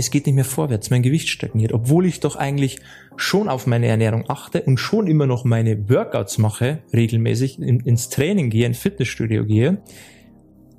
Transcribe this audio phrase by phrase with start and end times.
[0.00, 2.80] es geht nicht mehr vorwärts, mein Gewicht stagniert, obwohl ich doch eigentlich
[3.16, 8.08] schon auf meine Ernährung achte und schon immer noch meine Workouts mache, regelmäßig in, ins
[8.08, 9.82] Training gehe, ins Fitnessstudio gehe,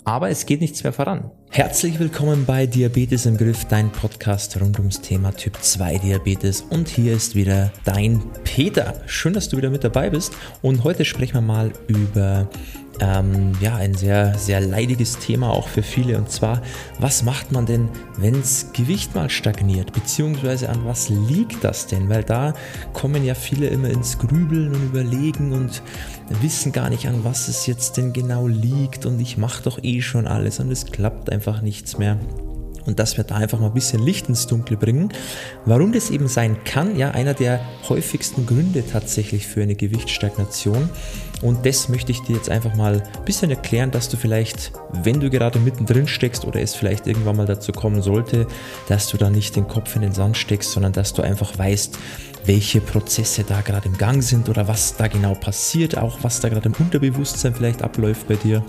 [0.04, 1.29] aber es geht nichts mehr voran.
[1.52, 6.90] Herzlich willkommen bei Diabetes im Griff, dein Podcast rund ums Thema Typ 2 Diabetes und
[6.90, 9.04] hier ist wieder dein Peter.
[9.06, 10.34] Schön, dass du wieder mit dabei bist
[10.64, 12.50] und heute sprechen wir mal über
[13.02, 16.18] ähm, ja, ein sehr, sehr leidiges Thema auch für viele.
[16.18, 16.61] Und zwar,
[17.00, 19.91] was macht man denn, wenns Gewicht mal stagniert?
[19.91, 22.07] Beziehungsweise an was liegt das denn?
[22.09, 22.54] Weil da
[22.93, 25.82] kommen ja viele immer ins Grübeln und Überlegen und
[26.42, 29.06] wissen gar nicht, an was es jetzt denn genau liegt.
[29.07, 32.17] Und ich mache doch eh schon alles und es klappt einfach nichts mehr
[32.86, 35.09] und dass wir da einfach mal ein bisschen Licht ins Dunkle bringen.
[35.66, 40.89] Warum das eben sein kann, ja, einer der häufigsten Gründe tatsächlich für eine Gewichtsstagnation.
[41.41, 45.19] Und das möchte ich dir jetzt einfach mal ein bisschen erklären, dass du vielleicht, wenn
[45.19, 48.47] du gerade mittendrin steckst oder es vielleicht irgendwann mal dazu kommen sollte,
[48.88, 51.97] dass du da nicht den Kopf in den Sand steckst, sondern dass du einfach weißt,
[52.45, 56.50] welche Prozesse da gerade im Gang sind oder was da genau passiert, auch was da
[56.50, 58.64] gerade im Unterbewusstsein vielleicht abläuft bei dir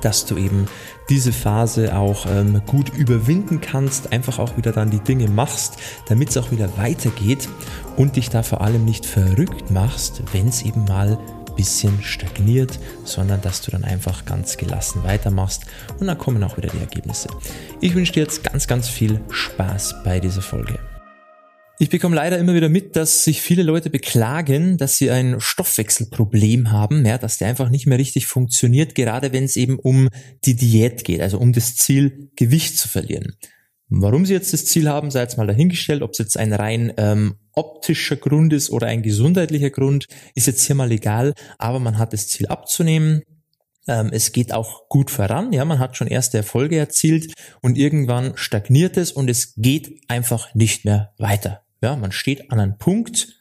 [0.00, 0.66] dass du eben
[1.08, 5.76] diese Phase auch ähm, gut überwinden kannst, einfach auch wieder dann die Dinge machst,
[6.08, 7.48] damit es auch wieder weitergeht
[7.96, 11.18] und dich da vor allem nicht verrückt machst, wenn es eben mal
[11.56, 15.62] bisschen stagniert, sondern dass du dann einfach ganz gelassen weitermachst
[16.00, 17.28] und dann kommen auch wieder die Ergebnisse.
[17.80, 20.78] Ich wünsche dir jetzt ganz, ganz viel Spaß bei dieser Folge.
[21.80, 26.70] Ich bekomme leider immer wieder mit, dass sich viele Leute beklagen, dass sie ein Stoffwechselproblem
[26.70, 30.08] haben, ja, dass der einfach nicht mehr richtig funktioniert, gerade wenn es eben um
[30.44, 33.34] die Diät geht, also um das Ziel, Gewicht zu verlieren.
[33.88, 36.92] Warum sie jetzt das Ziel haben, sei jetzt mal dahingestellt, ob es jetzt ein rein
[36.96, 41.98] ähm, optischer Grund ist oder ein gesundheitlicher Grund, ist jetzt hier mal egal, aber man
[41.98, 43.22] hat das Ziel abzunehmen,
[43.86, 48.36] ähm, es geht auch gut voran, ja, man hat schon erste Erfolge erzielt und irgendwann
[48.36, 51.62] stagniert es und es geht einfach nicht mehr weiter.
[51.82, 53.33] Ja, man steht an einem Punkt,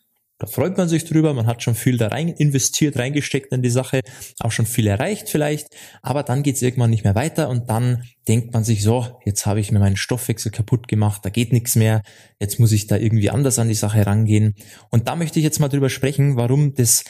[0.44, 3.70] da freut man sich drüber, man hat schon viel da rein investiert, reingesteckt in die
[3.70, 4.02] Sache,
[4.42, 5.68] auch schon viel erreicht vielleicht,
[6.02, 9.62] aber dann geht's irgendwann nicht mehr weiter und dann denkt man sich so, jetzt habe
[9.62, 12.02] ich mir meinen Stoffwechsel kaputt gemacht, da geht nichts mehr,
[12.42, 14.56] jetzt muss ich da irgendwie anders an die Sache rangehen.
[14.90, 17.06] Und da möchte ich jetzt mal drüber sprechen, warum das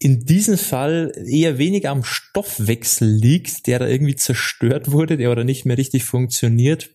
[0.00, 5.44] in diesem Fall eher weniger am Stoffwechsel liegt, der da irgendwie zerstört wurde, der oder
[5.44, 6.90] nicht mehr richtig funktioniert,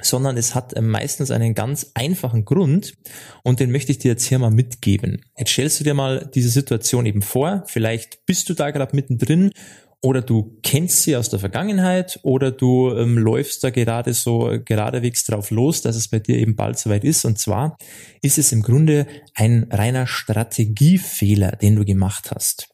[0.00, 2.94] sondern es hat äh, meistens einen ganz einfachen Grund
[3.42, 5.22] und den möchte ich dir jetzt hier mal mitgeben.
[5.36, 9.50] Jetzt stellst du dir mal diese Situation eben vor, vielleicht bist du da gerade mittendrin
[10.00, 15.24] oder du kennst sie aus der Vergangenheit oder du ähm, läufst da gerade so geradewegs
[15.24, 17.24] drauf los, dass es bei dir eben bald soweit ist.
[17.24, 17.76] Und zwar
[18.22, 22.68] ist es im Grunde ein reiner Strategiefehler, den du gemacht hast.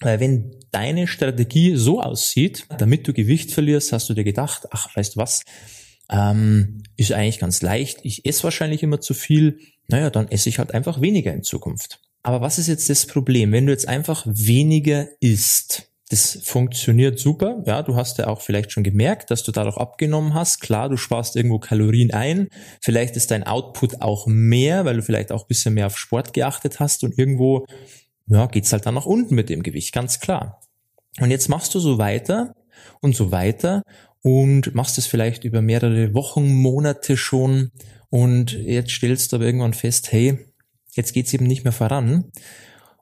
[0.00, 4.88] Weil wenn deine Strategie so aussieht, damit du Gewicht verlierst, hast du dir gedacht, ach,
[4.96, 5.42] weißt du was,
[6.14, 7.98] ähm, ist eigentlich ganz leicht.
[8.04, 9.58] Ich esse wahrscheinlich immer zu viel.
[9.88, 12.00] Naja, dann esse ich halt einfach weniger in Zukunft.
[12.22, 13.52] Aber was ist jetzt das Problem?
[13.52, 17.62] Wenn du jetzt einfach weniger isst, das funktioniert super.
[17.66, 20.60] Ja, du hast ja auch vielleicht schon gemerkt, dass du dadurch abgenommen hast.
[20.60, 22.48] Klar, du sparst irgendwo Kalorien ein.
[22.80, 26.32] Vielleicht ist dein Output auch mehr, weil du vielleicht auch ein bisschen mehr auf Sport
[26.32, 27.66] geachtet hast und irgendwo,
[28.26, 30.60] ja, geht's halt dann nach unten mit dem Gewicht, ganz klar.
[31.20, 32.54] Und jetzt machst du so weiter
[33.00, 33.82] und so weiter
[34.24, 37.72] und machst es vielleicht über mehrere Wochen, Monate schon
[38.08, 40.38] und jetzt stellst du aber irgendwann fest, hey,
[40.92, 42.32] jetzt geht's eben nicht mehr voran.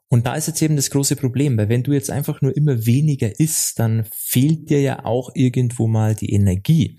[0.09, 2.87] Und da ist jetzt eben das große Problem, weil wenn du jetzt einfach nur immer
[2.87, 6.99] weniger isst, dann fehlt dir ja auch irgendwo mal die Energie.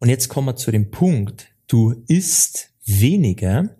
[0.00, 3.76] Und jetzt kommen wir zu dem Punkt, du isst weniger,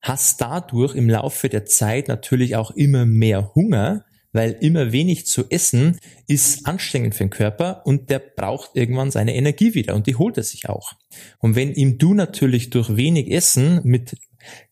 [0.00, 5.48] hast dadurch im Laufe der Zeit natürlich auch immer mehr Hunger, weil immer wenig zu
[5.48, 10.16] essen ist anstrengend für den Körper und der braucht irgendwann seine Energie wieder und die
[10.16, 10.92] holt er sich auch.
[11.38, 14.16] Und wenn ihm du natürlich durch wenig Essen mit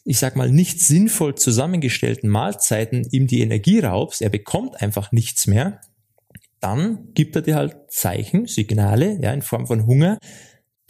[0.04, 5.46] ich sag mal, nicht sinnvoll zusammengestellten Mahlzeiten ihm die Energie raubst, er bekommt einfach nichts
[5.46, 5.80] mehr,
[6.60, 10.18] dann gibt er dir halt Zeichen, Signale, ja, in Form von Hunger,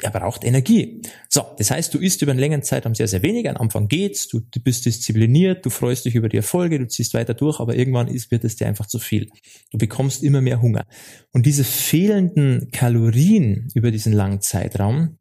[0.02, 1.02] er braucht Energie.
[1.28, 3.49] So, das heißt, du isst über einen längeren Zeitraum sehr, sehr wenig.
[3.49, 7.14] Am Anfang geht's, du, du bist diszipliniert, du freust dich über die Erfolge, du ziehst
[7.14, 9.31] weiter durch, aber irgendwann ist, wird es dir einfach zu viel.
[9.70, 10.84] Du bekommst immer mehr Hunger.
[11.32, 15.19] Und diese fehlenden Kalorien über diesen langen Zeitraum,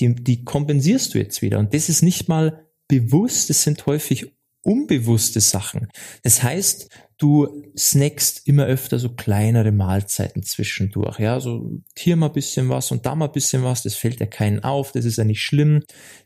[0.00, 1.58] die, die kompensierst du jetzt wieder.
[1.58, 4.32] Und das ist nicht mal bewusst, das sind häufig
[4.62, 5.88] unbewusste Sachen.
[6.22, 6.88] Das heißt,
[7.22, 7.46] du
[7.78, 11.20] snackst immer öfter so kleinere Mahlzeiten zwischendurch.
[11.20, 13.84] Ja, so hier mal bisschen was und da mal bisschen was.
[13.84, 14.90] Das fällt ja keinen auf.
[14.90, 15.84] Das ist ja nicht schlimm.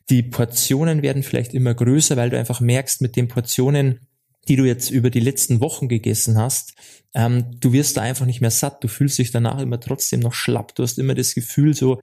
[0.08, 4.00] Die Portionen werden vielleicht immer größer, weil du einfach merkst, mit den Portionen,
[4.48, 6.72] die du jetzt über die letzten Wochen gegessen hast,
[7.12, 8.82] ähm, du wirst da einfach nicht mehr satt.
[8.82, 10.74] Du fühlst dich danach immer trotzdem noch schlapp.
[10.76, 12.00] Du hast immer das Gefühl so,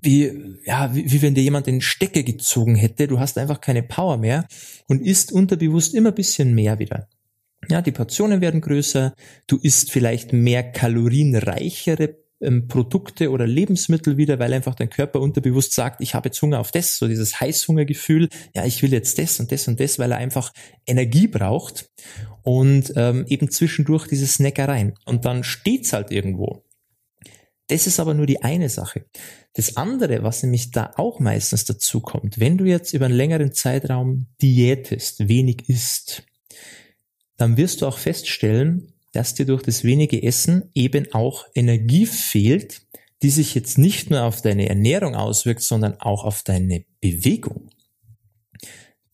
[0.00, 0.32] wie,
[0.64, 3.08] ja, wie, wie wenn dir jemand den Stecker gezogen hätte.
[3.08, 4.46] Du hast einfach keine Power mehr
[4.88, 7.08] und isst unterbewusst immer bisschen mehr wieder.
[7.68, 9.14] Ja, die Portionen werden größer,
[9.46, 15.72] du isst vielleicht mehr kalorienreichere ähm, Produkte oder Lebensmittel wieder, weil einfach dein Körper unterbewusst
[15.72, 19.38] sagt, ich habe jetzt Hunger auf das, so dieses Heißhungergefühl, ja, ich will jetzt das
[19.40, 20.52] und das und das, weil er einfach
[20.86, 21.88] Energie braucht
[22.42, 24.94] und ähm, eben zwischendurch diese Snackereien.
[25.06, 26.64] Und dann steht's halt irgendwo.
[27.68, 29.06] Das ist aber nur die eine Sache.
[29.54, 33.52] Das andere, was nämlich da auch meistens dazu kommt, wenn du jetzt über einen längeren
[33.52, 36.24] Zeitraum diätest, wenig isst,
[37.36, 42.82] dann wirst du auch feststellen, dass dir durch das wenige Essen eben auch Energie fehlt,
[43.22, 47.70] die sich jetzt nicht nur auf deine Ernährung auswirkt, sondern auch auf deine Bewegung.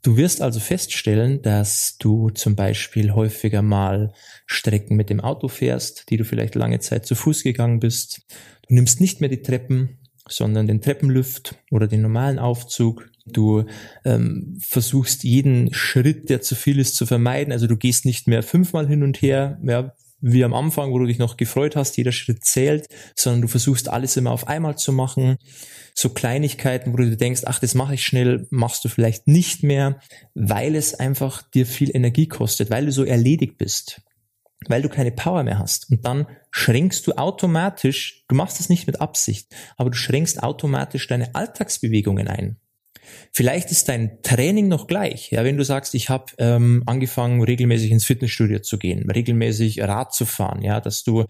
[0.03, 4.15] Du wirst also feststellen, dass du zum Beispiel häufiger mal
[4.47, 8.23] Strecken mit dem Auto fährst, die du vielleicht lange Zeit zu Fuß gegangen bist.
[8.69, 9.99] Du nimmst nicht mehr die Treppen,
[10.30, 13.10] sondern den Treppenlift oder den normalen Aufzug.
[13.26, 13.64] Du
[14.04, 17.52] ähm, versuchst jeden Schritt, der zu viel ist, zu vermeiden.
[17.52, 21.06] Also du gehst nicht mehr fünfmal hin und her, ja, wie am Anfang, wo du
[21.06, 24.92] dich noch gefreut hast, jeder Schritt zählt, sondern du versuchst alles immer auf einmal zu
[24.92, 25.36] machen.
[25.94, 29.62] So Kleinigkeiten, wo du dir denkst, ach, das mache ich schnell, machst du vielleicht nicht
[29.62, 30.00] mehr,
[30.34, 34.00] weil es einfach dir viel Energie kostet, weil du so erledigt bist
[34.66, 35.90] weil du keine Power mehr hast.
[35.90, 41.06] Und dann schränkst du automatisch, du machst es nicht mit Absicht, aber du schränkst automatisch
[41.06, 42.56] deine Alltagsbewegungen ein.
[43.32, 45.31] Vielleicht ist dein Training noch gleich.
[45.31, 50.12] Ja, wenn du sagst, ich habe ähm, angefangen, regelmäßig ins Fitnessstudio zu gehen, regelmäßig Rad
[50.12, 51.25] zu fahren, ja, dass du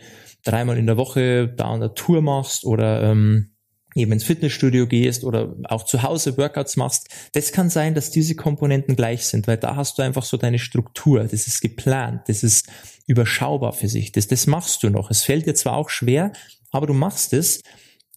[0.45, 3.51] dreimal in der Woche da eine Tour machst oder ähm,
[3.95, 8.35] eben ins Fitnessstudio gehst oder auch zu Hause Workouts machst, das kann sein, dass diese
[8.35, 12.43] Komponenten gleich sind, weil da hast du einfach so deine Struktur, das ist geplant, das
[12.43, 12.69] ist
[13.07, 15.11] überschaubar für sich, das, das machst du noch.
[15.11, 16.33] Es fällt dir zwar auch schwer,
[16.71, 17.63] aber du machst es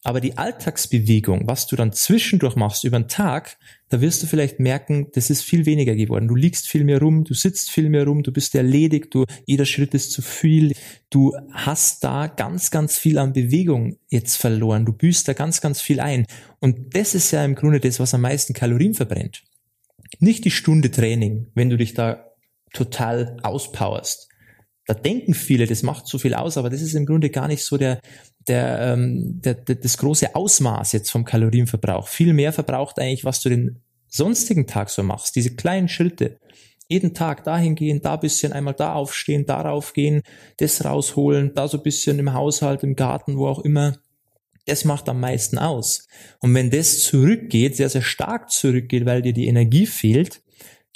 [0.03, 3.57] aber die Alltagsbewegung, was du dann zwischendurch machst über den Tag,
[3.89, 6.27] da wirst du vielleicht merken, das ist viel weniger geworden.
[6.27, 9.65] Du liegst viel mehr rum, du sitzt viel mehr rum, du bist erledigt, du, jeder
[9.65, 10.74] Schritt ist zu viel.
[11.12, 14.86] Du hast da ganz, ganz viel an Bewegung jetzt verloren.
[14.86, 16.25] Du büßt da ganz, ganz viel ein.
[16.59, 19.44] Und das ist ja im Grunde das, was am meisten Kalorien verbrennt.
[20.19, 22.31] Nicht die Stunde Training, wenn du dich da
[22.74, 24.30] total auspowerst.
[24.88, 27.63] Da denken viele, das macht so viel aus, aber das ist im Grunde gar nicht
[27.63, 28.01] so der,
[28.48, 32.08] der, ähm, der, der, das große Ausmaß jetzt vom Kalorienverbrauch.
[32.08, 35.36] Viel mehr verbraucht eigentlich, was du den sonstigen Tag so machst.
[35.36, 36.40] Diese kleinen Schritte.
[36.88, 40.24] Jeden Tag dahin gehen, da bisschen, einmal da aufstehen, darauf gehen,
[40.58, 43.98] das rausholen, da so bisschen im Haushalt, im Garten, wo auch immer.
[44.66, 46.08] Das macht am meisten aus.
[46.40, 50.41] Und wenn das zurückgeht, sehr, sehr stark zurückgeht, weil dir die Energie fehlt,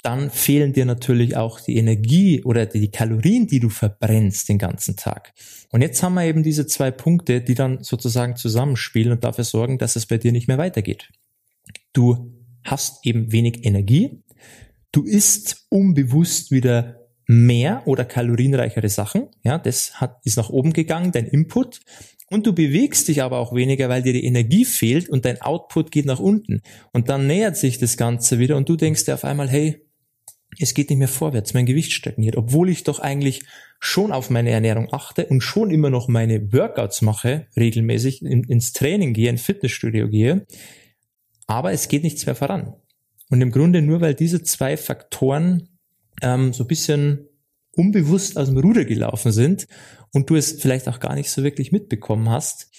[0.06, 4.94] dann fehlen dir natürlich auch die Energie oder die Kalorien, die du verbrennst den ganzen
[4.94, 5.34] Tag.
[5.72, 9.78] Und jetzt haben wir eben diese zwei Punkte, die dann sozusagen zusammenspielen und dafür sorgen,
[9.78, 11.08] dass es bei dir nicht mehr weitergeht.
[11.92, 12.32] Du
[12.62, 14.22] hast eben wenig Energie,
[14.92, 21.10] du isst unbewusst wieder mehr oder kalorienreichere Sachen, ja, das hat, ist nach oben gegangen,
[21.10, 21.80] dein Input,
[22.30, 25.92] und du bewegst dich aber auch weniger, weil dir die Energie fehlt und dein Output
[25.92, 26.60] geht nach unten.
[26.92, 29.85] Und dann nähert sich das Ganze wieder und du denkst dir auf einmal, hey,
[30.58, 33.44] es geht nicht mehr vorwärts, mein Gewicht stagniert, obwohl ich doch eigentlich
[33.78, 38.72] schon auf meine Ernährung achte und schon immer noch meine Workouts mache, regelmäßig in, ins
[38.72, 40.46] Training gehe, ins Fitnessstudio gehe,
[41.46, 42.74] aber es geht nichts mehr voran.
[43.28, 45.68] Und im Grunde nur, weil diese zwei Faktoren
[46.22, 47.28] ähm, so bisschen
[47.72, 49.66] unbewusst aus dem Ruder gelaufen sind
[50.12, 52.70] und du es vielleicht auch gar nicht so wirklich mitbekommen hast,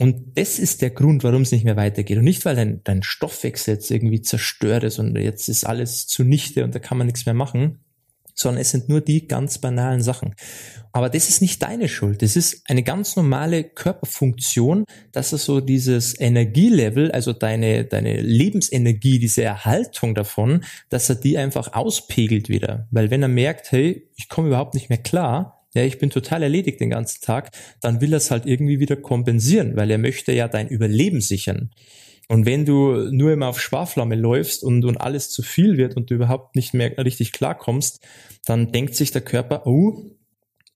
[0.00, 2.16] und das ist der Grund, warum es nicht mehr weitergeht.
[2.16, 6.64] Und nicht, weil dein, dein Stoffwechsel jetzt irgendwie zerstört ist und jetzt ist alles zunichte
[6.64, 7.80] und da kann man nichts mehr machen,
[8.34, 10.34] sondern es sind nur die ganz banalen Sachen.
[10.94, 12.22] Aber das ist nicht deine Schuld.
[12.22, 19.18] Das ist eine ganz normale Körperfunktion, dass er so dieses Energielevel, also deine, deine Lebensenergie,
[19.18, 22.88] diese Erhaltung davon, dass er die einfach auspegelt wieder.
[22.90, 26.42] Weil wenn er merkt, hey, ich komme überhaupt nicht mehr klar, ja, ich bin total
[26.42, 27.50] erledigt den ganzen Tag,
[27.80, 31.70] dann will er es halt irgendwie wieder kompensieren, weil er möchte ja dein Überleben sichern.
[32.28, 36.10] Und wenn du nur immer auf Sparflamme läufst und, und alles zu viel wird und
[36.10, 38.00] du überhaupt nicht mehr richtig klarkommst,
[38.44, 40.16] dann denkt sich der Körper, oh,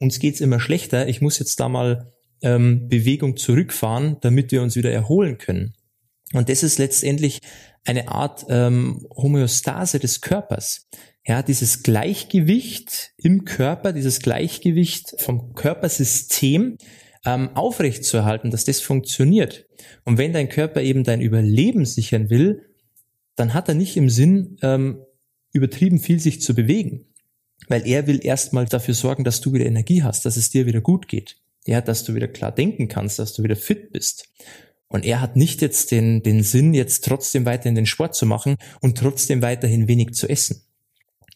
[0.00, 4.76] uns geht's immer schlechter, ich muss jetzt da mal ähm, Bewegung zurückfahren, damit wir uns
[4.76, 5.74] wieder erholen können.
[6.32, 7.40] Und das ist letztendlich
[7.84, 10.88] eine Art ähm, Homöostase des Körpers
[11.26, 16.76] ja, dieses Gleichgewicht im Körper, dieses Gleichgewicht vom Körpersystem
[17.24, 19.66] ähm, aufrechtzuerhalten, dass das funktioniert.
[20.04, 22.62] Und wenn dein Körper eben dein Überleben sichern will,
[23.36, 25.00] dann hat er nicht im Sinn, ähm,
[25.52, 27.06] übertrieben viel sich zu bewegen.
[27.68, 30.82] Weil er will erstmal dafür sorgen, dass du wieder Energie hast, dass es dir wieder
[30.82, 31.36] gut geht.
[31.66, 34.28] Ja, dass du wieder klar denken kannst, dass du wieder fit bist.
[34.88, 38.56] Und er hat nicht jetzt den, den Sinn, jetzt trotzdem weiterhin den Sport zu machen
[38.82, 40.63] und trotzdem weiterhin wenig zu essen.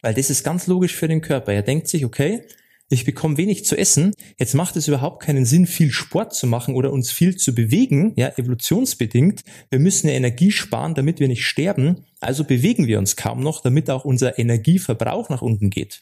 [0.01, 1.53] Weil das ist ganz logisch für den Körper.
[1.53, 2.43] Er denkt sich, okay,
[2.91, 6.73] ich bekomme wenig zu essen, jetzt macht es überhaupt keinen Sinn, viel Sport zu machen
[6.73, 9.43] oder uns viel zu bewegen, ja, evolutionsbedingt.
[9.69, 13.61] Wir müssen ja Energie sparen, damit wir nicht sterben, also bewegen wir uns kaum noch,
[13.61, 16.01] damit auch unser Energieverbrauch nach unten geht.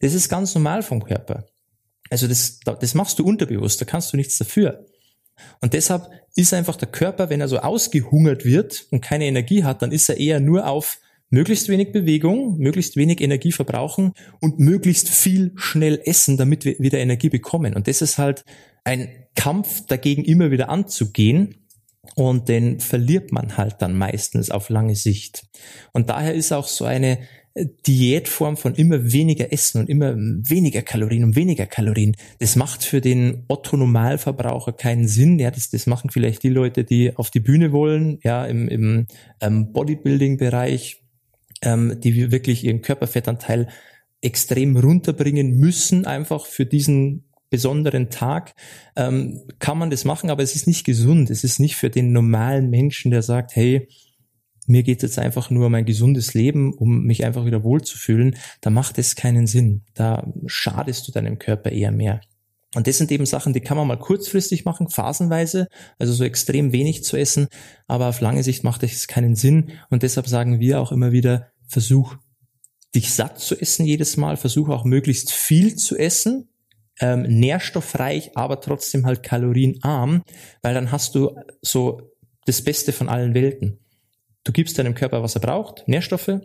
[0.00, 1.46] Das ist ganz normal vom Körper.
[2.08, 4.86] Also das, das machst du unterbewusst, da kannst du nichts dafür.
[5.60, 9.82] Und deshalb ist einfach der Körper, wenn er so ausgehungert wird und keine Energie hat,
[9.82, 10.98] dann ist er eher nur auf
[11.30, 16.98] möglichst wenig Bewegung, möglichst wenig Energie verbrauchen und möglichst viel schnell essen, damit wir wieder
[16.98, 17.74] Energie bekommen.
[17.74, 18.44] Und das ist halt
[18.84, 21.54] ein Kampf dagegen immer wieder anzugehen.
[22.14, 25.46] Und den verliert man halt dann meistens auf lange Sicht.
[25.92, 27.18] Und daher ist auch so eine
[27.86, 32.16] Diätform von immer weniger Essen und immer weniger Kalorien und weniger Kalorien.
[32.38, 35.38] Das macht für den Otto Normalverbraucher keinen Sinn.
[35.38, 39.06] Ja, das, das machen vielleicht die Leute, die auf die Bühne wollen, ja, im, im
[39.40, 41.02] ähm, Bodybuilding-Bereich,
[41.62, 43.68] ähm, die wirklich ihren Körperfettanteil
[44.20, 48.54] extrem runterbringen müssen, einfach für diesen besonderen Tag,
[48.96, 51.30] ähm, kann man das machen, aber es ist nicht gesund.
[51.30, 53.88] Es ist nicht für den normalen Menschen, der sagt, hey,
[54.66, 58.36] mir geht es jetzt einfach nur um ein gesundes Leben, um mich einfach wieder wohlzufühlen,
[58.60, 59.82] da macht es keinen Sinn.
[59.94, 62.20] Da schadest du deinem Körper eher mehr.
[62.74, 66.72] Und das sind eben Sachen, die kann man mal kurzfristig machen, phasenweise, also so extrem
[66.72, 67.48] wenig zu essen,
[67.86, 69.72] aber auf lange Sicht macht es keinen Sinn.
[69.88, 72.16] Und deshalb sagen wir auch immer wieder, versuch
[72.94, 76.48] dich satt zu essen jedes Mal, versuch auch möglichst viel zu essen,
[77.00, 80.22] ähm, nährstoffreich, aber trotzdem halt kalorienarm,
[80.62, 82.02] weil dann hast du so
[82.44, 83.78] das Beste von allen Welten.
[84.44, 86.40] Du gibst deinem Körper, was er braucht, Nährstoffe.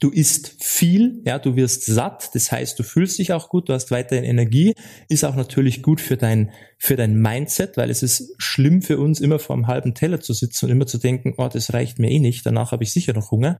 [0.00, 3.72] Du isst viel, ja, du wirst satt, das heißt, du fühlst dich auch gut, du
[3.72, 4.74] hast weiterhin Energie,
[5.08, 9.20] ist auch natürlich gut für dein, für dein Mindset, weil es ist schlimm für uns,
[9.20, 12.10] immer vor einem halben Teller zu sitzen und immer zu denken, oh, das reicht mir
[12.10, 13.58] eh nicht, danach habe ich sicher noch Hunger.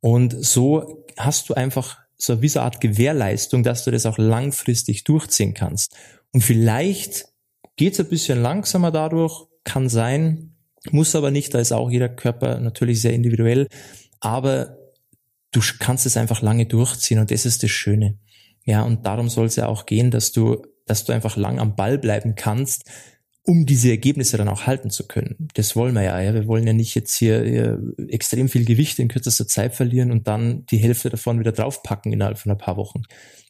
[0.00, 4.18] Und so hast du einfach so wie so eine Art Gewährleistung, dass du das auch
[4.18, 5.94] langfristig durchziehen kannst.
[6.32, 7.26] Und vielleicht
[7.76, 10.54] geht's ein bisschen langsamer dadurch, kann sein,
[10.90, 13.68] muss aber nicht, da ist auch jeder Körper natürlich sehr individuell,
[14.20, 14.75] aber
[15.56, 18.18] du kannst es einfach lange durchziehen und das ist das Schöne.
[18.64, 21.76] Ja, und darum soll es ja auch gehen, dass du, dass du einfach lang am
[21.76, 22.84] Ball bleiben kannst,
[23.42, 25.48] um diese Ergebnisse dann auch halten zu können.
[25.54, 26.34] Das wollen wir ja, ja.
[26.34, 30.66] Wir wollen ja nicht jetzt hier, extrem viel Gewicht in kürzester Zeit verlieren und dann
[30.66, 33.02] die Hälfte davon wieder draufpacken innerhalb von ein paar Wochen.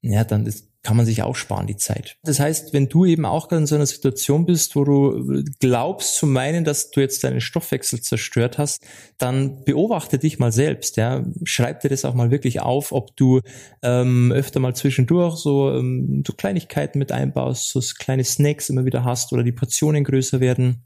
[0.02, 2.16] Ja, dann ist, kann man sich auch sparen, die Zeit.
[2.23, 6.14] Das heißt, wenn du eben auch gerade in so einer Situation bist, wo du glaubst
[6.14, 8.87] zu meinen, dass du jetzt deinen Stoffwechsel zerstört hast,
[9.19, 10.97] dann beobachte dich mal selbst.
[10.97, 13.40] Ja, Schreib dir das auch mal wirklich auf, ob du
[13.83, 19.02] ähm, öfter mal zwischendurch so, ähm, so Kleinigkeiten mit einbaust, so kleine Snacks immer wieder
[19.02, 20.85] hast oder die Portionen größer werden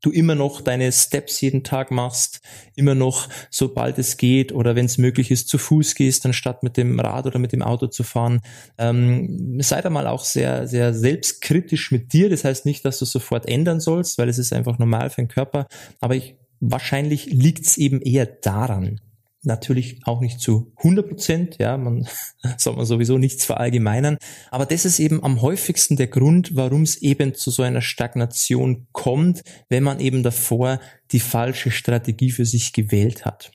[0.00, 2.40] du immer noch deine Steps jeden Tag machst,
[2.74, 6.76] immer noch, sobald es geht oder wenn es möglich ist, zu Fuß gehst, anstatt mit
[6.76, 8.40] dem Rad oder mit dem Auto zu fahren.
[8.78, 12.30] Ähm, sei da mal auch sehr, sehr selbstkritisch mit dir.
[12.30, 15.28] Das heißt nicht, dass du sofort ändern sollst, weil es ist einfach normal für den
[15.28, 15.66] Körper.
[16.00, 19.00] Aber ich, wahrscheinlich liegt es eben eher daran,
[19.42, 22.06] Natürlich auch nicht zu 100 Prozent, ja, man
[22.58, 24.18] soll man sowieso nichts verallgemeinern.
[24.50, 28.86] Aber das ist eben am häufigsten der Grund, warum es eben zu so einer Stagnation
[28.92, 30.80] kommt, wenn man eben davor
[31.12, 33.52] die falsche Strategie für sich gewählt hat.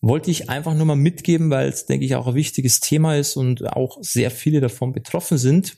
[0.00, 3.36] Wollte ich einfach nur mal mitgeben, weil es, denke ich, auch ein wichtiges Thema ist
[3.36, 5.76] und auch sehr viele davon betroffen sind.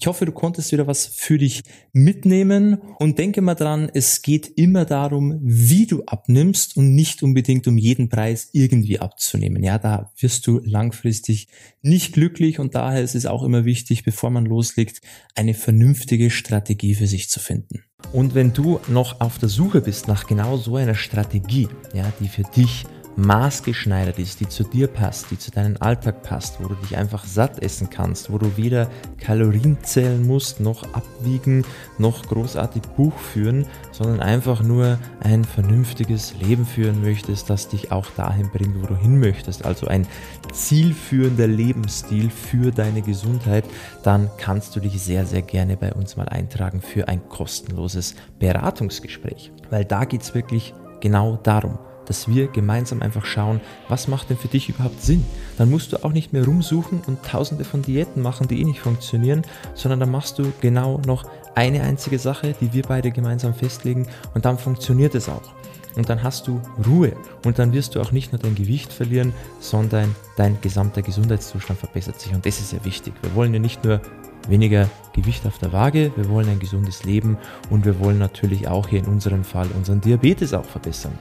[0.00, 4.46] Ich hoffe, du konntest wieder was für dich mitnehmen und denke mal dran, es geht
[4.56, 9.64] immer darum, wie du abnimmst und nicht unbedingt um jeden Preis irgendwie abzunehmen.
[9.64, 11.48] Ja, da wirst du langfristig
[11.82, 15.00] nicht glücklich und daher ist es auch immer wichtig, bevor man loslegt,
[15.34, 17.82] eine vernünftige Strategie für sich zu finden.
[18.12, 22.28] Und wenn du noch auf der Suche bist nach genau so einer Strategie, ja, die
[22.28, 22.86] für dich
[23.18, 27.24] maßgeschneidert ist, die zu dir passt, die zu deinem Alltag passt, wo du dich einfach
[27.24, 31.64] satt essen kannst, wo du weder Kalorien zählen musst, noch abwiegen,
[31.98, 38.06] noch großartig Buch führen, sondern einfach nur ein vernünftiges Leben führen möchtest, das dich auch
[38.16, 39.64] dahin bringt, wo du hin möchtest.
[39.64, 40.06] Also ein
[40.52, 43.64] zielführender Lebensstil für deine Gesundheit,
[44.04, 49.50] dann kannst du dich sehr, sehr gerne bei uns mal eintragen für ein kostenloses Beratungsgespräch.
[49.70, 54.38] Weil da geht es wirklich genau darum dass wir gemeinsam einfach schauen, was macht denn
[54.38, 55.24] für dich überhaupt Sinn.
[55.58, 58.80] Dann musst du auch nicht mehr rumsuchen und tausende von Diäten machen, die eh nicht
[58.80, 59.42] funktionieren,
[59.74, 64.44] sondern dann machst du genau noch eine einzige Sache, die wir beide gemeinsam festlegen und
[64.44, 65.52] dann funktioniert es auch.
[65.96, 67.12] Und dann hast du Ruhe
[67.44, 72.20] und dann wirst du auch nicht nur dein Gewicht verlieren, sondern dein gesamter Gesundheitszustand verbessert
[72.20, 72.32] sich.
[72.32, 73.14] Und das ist ja wichtig.
[73.20, 74.00] Wir wollen ja nicht nur
[74.48, 77.36] weniger Gewicht auf der Waage, wir wollen ein gesundes Leben
[77.70, 81.18] und wir wollen natürlich auch hier in unserem Fall unseren Diabetes auch verbessern.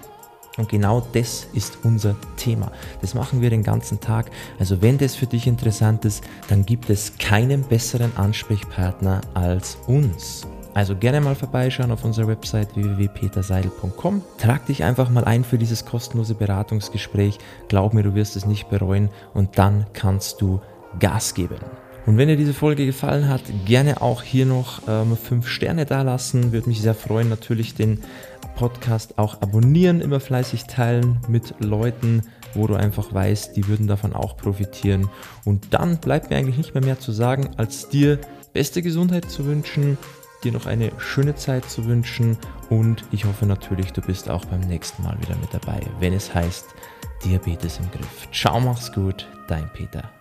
[0.58, 2.72] Und genau das ist unser Thema.
[3.02, 4.32] Das machen wir den ganzen Tag.
[4.60, 10.48] Also wenn das für dich interessant ist, dann gibt es keinen besseren Ansprechpartner als uns.
[10.74, 14.22] Also gerne mal vorbeischauen auf unserer Website www.peterseidel.com.
[14.38, 17.40] Trag dich einfach mal ein für dieses kostenlose Beratungsgespräch.
[17.68, 20.62] Glaub mir, du wirst es nicht bereuen und dann kannst du
[21.00, 21.58] Gas geben.
[22.06, 26.54] Und wenn dir diese Folge gefallen hat, gerne auch hier noch ähm, fünf Sterne dalassen.
[26.54, 27.28] Würde mich sehr freuen.
[27.28, 28.04] Natürlich den
[28.58, 32.24] Podcast auch abonnieren, immer fleißig teilen mit Leuten,
[32.54, 35.10] wo du einfach weißt, die würden davon auch profitieren.
[35.46, 38.20] Und dann bleibt mir eigentlich nicht mehr mehr zu sagen, als dir
[38.52, 39.98] beste Gesundheit zu wünschen,
[40.44, 42.38] dir noch eine schöne Zeit zu wünschen
[42.70, 46.34] und ich hoffe natürlich, du bist auch beim nächsten Mal wieder mit dabei, wenn es
[46.34, 46.66] heißt
[47.24, 48.28] Diabetes im Griff.
[48.32, 50.17] Ciao, mach's gut, dein Peter.